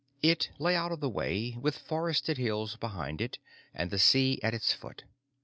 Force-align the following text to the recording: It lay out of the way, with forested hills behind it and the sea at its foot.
It 0.23 0.49
lay 0.57 0.75
out 0.75 0.91
of 0.91 0.99
the 0.99 1.07
way, 1.11 1.55
with 1.61 1.77
forested 1.77 2.39
hills 2.39 2.75
behind 2.75 3.21
it 3.21 3.37
and 3.71 3.91
the 3.91 3.99
sea 3.99 4.39
at 4.41 4.55
its 4.55 4.73
foot. 4.73 5.03